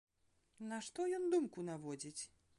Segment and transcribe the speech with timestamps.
[0.71, 2.19] На што ён думку наводзіць?